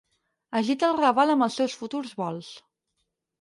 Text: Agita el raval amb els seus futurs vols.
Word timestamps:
Agita 0.59 0.87
el 0.87 0.97
raval 0.99 1.33
amb 1.33 1.47
els 1.49 1.59
seus 1.61 1.75
futurs 1.83 2.17
vols. 2.23 2.49